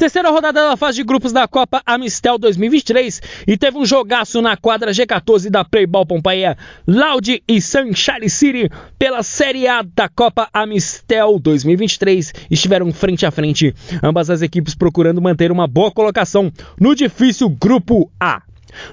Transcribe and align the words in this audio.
Terceira 0.00 0.30
rodada 0.30 0.66
da 0.66 0.78
fase 0.78 0.96
de 0.96 1.04
grupos 1.04 1.30
da 1.30 1.46
Copa 1.46 1.82
Amistel 1.84 2.38
2023 2.38 3.20
e 3.46 3.54
teve 3.54 3.76
um 3.76 3.84
jogaço 3.84 4.40
na 4.40 4.56
quadra 4.56 4.92
G14 4.92 5.50
da 5.50 5.62
Playball 5.62 6.06
Pompeia, 6.06 6.56
Loud 6.86 7.42
e 7.46 7.60
Sunshine 7.60 8.30
City 8.30 8.70
pela 8.98 9.22
Série 9.22 9.68
A 9.68 9.82
da 9.82 10.08
Copa 10.08 10.48
Amistel 10.54 11.38
2023 11.38 12.32
estiveram 12.50 12.90
frente 12.94 13.26
a 13.26 13.30
frente, 13.30 13.74
ambas 14.02 14.30
as 14.30 14.40
equipes 14.40 14.74
procurando 14.74 15.20
manter 15.20 15.52
uma 15.52 15.66
boa 15.66 15.90
colocação 15.90 16.50
no 16.80 16.94
difícil 16.94 17.50
Grupo 17.50 18.10
A. 18.18 18.40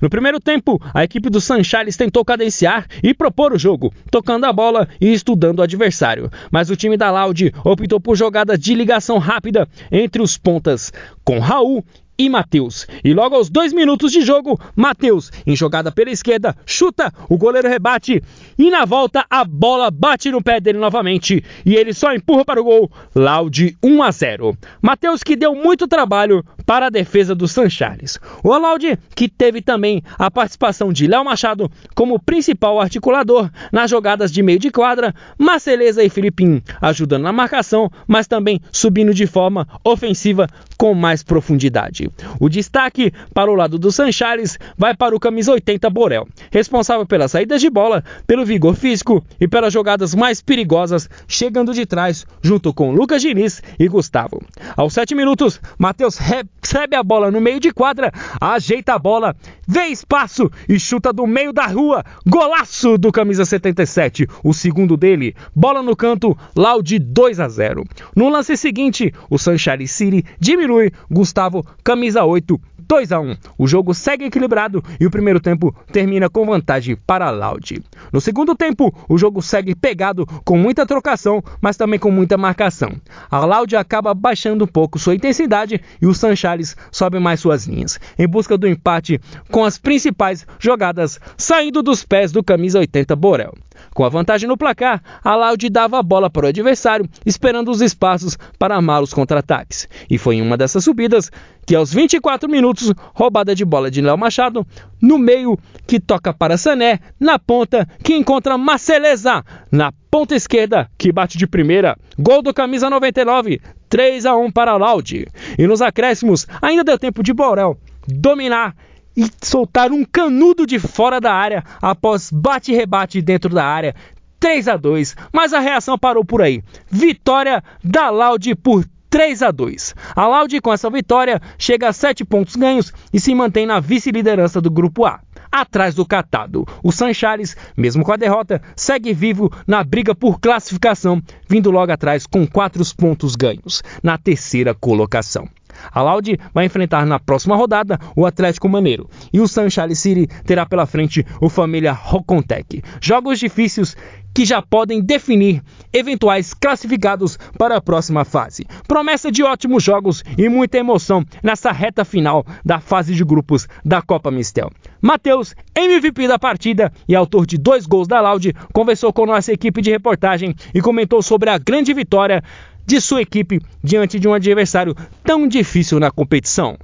No 0.02 0.10
primeiro 0.10 0.40
tempo, 0.40 0.82
a 0.94 1.04
equipe 1.04 1.30
do 1.30 1.42
Sanchales 1.42 1.98
tentou 1.98 2.24
cadenciar 2.24 2.88
e 3.04 3.14
propor 3.14 3.54
o 3.54 3.60
jogo, 3.60 3.94
tocando 4.12 4.46
a 4.46 4.54
bola 4.54 4.88
e 5.00 5.12
estudando 5.12 5.60
o 5.60 5.64
adversário. 5.64 6.32
Mas 6.52 6.70
o 6.70 6.76
time 6.76 6.98
da 6.98 7.12
Laude 7.12 7.54
optou 7.64 8.00
por 8.00 8.16
jogadas 8.16 8.60
de 8.60 8.74
ligação 8.76 9.18
rápida 9.18 9.68
entre 9.92 10.22
os 10.22 10.38
pontas, 10.38 10.92
com 11.24 11.40
Raul 11.40 11.84
e 12.18 12.30
Matheus. 12.30 12.88
E 13.04 13.14
logo 13.14 13.36
aos 13.36 13.50
dois 13.50 13.74
minutos 13.74 14.12
de 14.12 14.22
jogo, 14.22 14.60
Matheus, 14.76 15.32
em 15.46 15.56
jogada 15.56 15.92
pela 15.92 16.10
esquerda, 16.10 16.56
chuta, 16.66 17.14
o 17.30 17.38
goleiro 17.38 17.68
rebate 17.68 18.22
e 18.58 18.70
na 18.70 18.86
volta 18.86 19.26
a 19.30 19.44
bola 19.44 19.92
bate 19.92 20.32
no 20.32 20.42
pé 20.42 20.60
dele 20.60 20.80
novamente 20.80 21.44
e 21.66 21.76
ele 21.76 21.94
só 21.94 22.14
empurra 22.14 22.44
para 22.44 22.62
o 22.62 22.64
gol. 22.64 22.92
Laude 23.14 23.78
1 23.84 24.04
a 24.04 24.12
0. 24.12 24.58
Matheus 24.82 25.24
que 25.24 25.36
deu 25.36 25.54
muito 25.54 25.88
trabalho 25.88 26.44
para 26.66 26.88
a 26.88 26.90
defesa 26.90 27.36
do 27.36 27.48
San 27.48 27.70
Charles. 27.70 28.20
O 28.44 28.58
Laude 28.58 28.98
que 29.16 29.30
teve 29.30 29.62
também 29.62 30.02
a 30.18 30.30
participação 30.32 30.92
de 30.92 31.08
Léo 31.08 31.24
Machado 31.24 31.72
como 31.96 32.20
principal 32.20 32.80
articulador 32.80 33.50
nas 33.72 33.90
jogadas 33.90 34.32
de 34.32 34.42
meio 34.42 34.60
de 34.60 34.72
quadra, 34.72 35.14
Marceleza 35.38 36.04
e 36.04 36.10
Filipim 36.10 36.62
ajudando 36.82 37.24
na 37.24 37.32
marcação, 37.32 37.90
mas 38.08 38.28
também 38.28 38.60
subindo 38.72 39.14
de 39.14 39.28
forma 39.28 39.68
ofensiva 39.84 40.48
com 40.78 40.94
mais 40.94 41.24
profundidade. 41.24 42.07
O 42.40 42.50
destaque 42.50 43.12
para 43.34 43.52
o 43.52 43.56
lado 43.56 43.78
do 43.78 43.92
Sanchares 43.92 44.58
vai 44.78 44.96
para 44.96 45.16
o 45.16 45.20
camisa 45.20 45.52
80 45.52 45.90
Borel, 45.90 46.28
responsável 46.52 47.06
pelas 47.06 47.32
saídas 47.32 47.62
de 47.62 47.70
bola, 47.70 48.04
pelo 48.26 48.46
vigor 48.46 48.76
físico 48.76 49.24
e 49.40 49.48
pelas 49.48 49.74
jogadas 49.74 50.14
mais 50.16 50.42
perigosas, 50.42 51.10
chegando 51.28 51.74
de 51.74 51.86
trás 51.86 52.26
junto 52.42 52.74
com 52.74 52.92
Lucas 52.92 53.22
Diniz 53.22 53.62
e 53.80 53.88
Gustavo. 53.88 54.42
Aos 54.78 54.94
7 54.94 55.16
minutos, 55.16 55.60
Matheus 55.76 56.20
recebe 56.20 56.96
a 56.96 57.02
bola 57.02 57.32
no 57.32 57.42
meio 57.42 57.60
de 57.60 57.72
quadra, 57.72 58.12
ajeita 58.40 58.94
a 58.94 59.00
bola, 59.00 59.36
vê 59.68 59.86
espaço 59.88 60.52
e 60.70 60.80
chuta 60.80 61.12
do 61.12 61.26
meio 61.26 61.52
da 61.52 61.66
rua. 61.66 62.06
Golaço 62.24 62.96
do 62.96 63.12
camisa 63.12 63.44
77, 63.44 64.28
o 64.44 64.54
segundo 64.54 64.96
dele. 64.96 65.36
Bola 65.56 65.82
no 65.82 65.96
canto, 65.96 66.38
Laude 66.56 67.00
2 67.00 67.40
a 67.40 67.50
0. 67.50 67.86
No 68.16 68.30
lance 68.30 68.56
seguinte, 68.56 69.12
o 69.32 69.40
Sunshine 69.40 69.88
City 69.88 70.24
diminui, 70.40 70.92
Gustavo 71.10 71.66
camisa 71.84 72.24
8, 72.24 72.62
2 72.88 73.12
a 73.12 73.20
1. 73.20 73.36
O 73.58 73.68
jogo 73.68 73.94
segue 73.94 74.26
equilibrado 74.26 74.84
e 75.00 75.06
o 75.06 75.12
primeiro 75.12 75.40
tempo 75.40 75.76
termina 75.92 76.30
com 76.30 76.46
vantagem 76.46 76.96
para 76.96 77.30
Loud. 77.30 77.84
No 78.14 78.22
segundo 78.22 78.56
tempo, 78.56 78.94
o 79.10 79.18
jogo 79.18 79.42
segue 79.42 79.76
pegado 79.76 80.26
com 80.46 80.58
muita 80.58 80.86
trocação, 80.86 81.44
mas 81.60 81.76
também 81.76 82.00
com 82.00 82.10
muita 82.10 82.38
marcação. 82.38 82.94
A 83.30 83.46
Loud 83.46 83.76
acaba 83.76 84.14
baixando 84.14 84.64
um 84.64 84.68
pouco 84.68 84.98
sua 84.98 85.16
intensidade 85.16 85.82
e 86.02 86.08
o 86.08 86.14
Sanchares 86.14 86.76
sobe 86.92 87.20
mais 87.20 87.40
suas 87.40 87.68
linhas, 87.68 88.00
em 88.18 88.28
busca 88.28 88.58
do 88.58 88.68
empate 88.68 89.20
com 89.52 89.66
as 89.66 89.78
principais 89.78 90.48
jogadas 90.58 91.20
saindo 91.36 91.84
dos 91.84 92.04
pés 92.04 92.32
do 92.32 92.44
camisa 92.44 92.80
80 92.80 93.16
Borel. 93.16 93.54
Com 93.94 94.04
a 94.04 94.10
vantagem 94.10 94.48
no 94.48 94.58
placar, 94.58 95.02
a 95.24 95.36
Loud 95.36 95.70
dava 95.70 96.00
a 96.00 96.04
bola 96.04 96.30
para 96.30 96.46
o 96.46 96.50
adversário, 96.50 97.08
esperando 97.26 97.72
os 97.72 97.82
espaços 97.82 98.38
para 98.58 98.76
armar 98.76 99.02
os 99.02 99.14
contra-ataques. 99.14 99.88
E 100.10 100.18
foi 100.18 100.36
em 100.36 100.42
uma 100.42 100.58
dessas 100.58 100.84
subidas 100.84 101.32
que 101.66 101.76
aos 101.76 101.94
24 101.94 102.50
minutos, 102.50 102.94
roubada 103.14 103.54
de 103.54 103.66
bola 103.66 103.92
de 103.92 104.02
Léo 104.02 104.18
Machado, 104.18 104.66
no 105.02 105.18
meio 105.18 105.58
que 105.86 106.00
toca 106.00 106.34
para 106.34 106.58
Sané, 106.58 107.00
na 107.20 107.38
ponta 107.38 107.88
que 108.04 108.16
encontra 108.16 108.58
Marceleza, 108.58 109.44
na 109.72 109.92
ponta 110.10 110.36
esquerda 110.36 110.90
que 110.98 111.12
bate 111.12 111.38
de 111.38 111.46
primeira, 111.46 111.98
gol 112.18 112.42
do 112.42 112.54
camisa 112.54 112.90
99, 112.90 113.62
3 113.90 114.26
a 114.26 114.36
1 114.36 114.52
para 114.52 114.78
Laude. 114.78 115.28
E 115.58 115.68
nos 115.68 115.82
acréscimos, 115.82 116.48
ainda 116.62 116.84
deu 116.84 116.98
tempo 116.98 117.22
de 117.22 117.34
Borel 117.34 117.78
dominar 118.08 118.74
e 119.18 119.28
soltar 119.42 119.92
um 119.92 120.06
canudo 120.06 120.68
de 120.68 120.78
fora 120.78 121.20
da 121.20 121.34
área 121.34 121.64
após 121.82 122.30
bate-rebate 122.32 123.20
dentro 123.22 123.50
da 123.54 123.66
área. 123.66 123.96
3 124.40 124.68
a 124.68 124.78
2, 124.78 125.16
mas 125.34 125.52
a 125.52 125.60
reação 125.60 125.98
parou 125.98 126.24
por 126.24 126.44
aí. 126.44 126.64
Vitória 126.88 127.64
da 127.84 128.12
Laude 128.12 128.54
por 128.54 128.86
3 129.10 129.42
a 129.42 129.50
2. 129.50 129.96
A 130.16 130.28
Laude, 130.28 130.62
com 130.62 130.72
essa 130.72 130.92
vitória, 130.92 131.42
chega 131.58 131.90
a 131.90 131.94
7 131.94 132.24
pontos 132.24 132.56
ganhos 132.56 132.94
e 133.12 133.20
se 133.20 133.34
mantém 133.34 133.66
na 133.66 133.80
vice-liderança 133.80 134.62
do 134.62 134.70
Grupo 134.70 135.06
A. 135.06 135.20
Atrás 135.52 135.96
do 135.96 136.06
catado, 136.06 136.68
o 136.84 136.92
Sanchares, 136.92 137.56
mesmo 137.76 138.04
com 138.04 138.12
a 138.12 138.18
derrota, 138.18 138.62
segue 138.76 139.14
vivo 139.14 139.52
na 139.66 139.84
briga 139.84 140.14
por 140.14 140.40
classificação, 140.40 141.22
vindo 141.48 141.72
logo 141.72 141.92
atrás 141.92 142.28
com 142.28 142.46
4 142.46 142.84
pontos 142.96 143.36
ganhos, 143.36 143.82
na 144.04 144.18
terceira 144.18 144.76
colocação. 144.76 145.48
A 145.92 146.02
Laude 146.02 146.40
vai 146.54 146.66
enfrentar 146.66 147.06
na 147.06 147.20
próxima 147.20 147.56
rodada 147.56 148.00
o 148.16 148.26
Atlético 148.26 148.70
Maneiro 148.70 149.10
e 149.32 149.40
o 149.40 149.48
Sunshine 149.48 149.96
City 149.96 150.28
terá 150.46 150.66
pela 150.66 150.86
frente 150.86 151.26
o 151.42 151.50
Família 151.50 151.92
Rocontec. 151.92 152.82
Jogos 153.02 153.40
difíceis 153.40 153.96
que 154.38 154.46
já 154.46 154.62
podem 154.62 155.02
definir 155.02 155.64
eventuais 155.92 156.54
classificados 156.54 157.40
para 157.58 157.78
a 157.78 157.82
próxima 157.82 158.24
fase. 158.24 158.68
Promessa 158.88 159.32
de 159.32 159.42
ótimos 159.42 159.84
jogos 159.84 160.24
e 160.38 160.48
muita 160.48 160.78
emoção 160.78 161.26
nessa 161.42 161.72
reta 161.72 162.06
final 162.06 162.46
da 162.64 162.80
fase 162.80 163.16
de 163.16 163.24
grupos 163.24 163.68
da 163.84 164.00
Copa 164.00 164.30
Mistel. 164.30 164.70
Matheus, 165.02 165.56
MVP 165.76 166.28
da 166.28 166.38
partida 166.38 166.94
e 167.08 167.16
autor 167.16 167.48
de 167.48 167.58
dois 167.58 167.88
gols 167.88 168.08
da 168.08 168.22
Laude, 168.22 168.54
conversou 168.74 169.12
com 169.12 169.26
nossa 169.26 169.52
equipe 169.52 169.82
de 169.82 169.90
reportagem 169.90 170.54
e 170.72 170.82
comentou 170.82 171.24
sobre 171.24 171.50
a 171.50 171.58
grande 171.58 171.92
vitória 171.92 172.44
de 172.88 173.02
sua 173.02 173.22
equipe 173.22 173.60
diante 173.84 174.18
de 174.18 174.28
um 174.30 174.34
adversário 174.34 174.96
tão 175.24 175.46
difícil 175.46 176.00
na 176.00 176.10
competição. 176.10 176.78